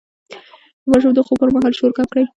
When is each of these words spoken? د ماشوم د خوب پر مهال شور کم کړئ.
د 0.83 0.85
ماشوم 0.91 1.11
د 1.15 1.19
خوب 1.25 1.37
پر 1.41 1.49
مهال 1.55 1.73
شور 1.79 1.91
کم 1.97 2.05
کړئ. 2.11 2.23